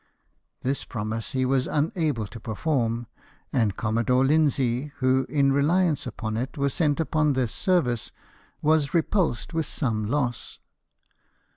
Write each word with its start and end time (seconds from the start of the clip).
This 0.63 0.83
promise 0.83 1.33
he 1.33 1.45
was 1.45 1.67
AT 1.67 1.69
CORSICA. 1.73 1.83
67 1.89 2.03
unable 2.07 2.25
to 2.25 2.39
perform; 2.39 3.07
and 3.53 3.77
Commodore 3.77 4.23
Linzee, 4.25 4.91
who, 4.95 5.27
in 5.29 5.51
reliance 5.51 6.07
upon 6.07 6.37
it, 6.37 6.57
was 6.57 6.73
sent 6.73 6.99
upon 6.99 7.33
this 7.33 7.53
service, 7.53 8.11
was 8.63 8.95
re 8.95 9.03
pulsed 9.03 9.53
with 9.53 9.67
some 9.67 10.07
loss. 10.07 10.57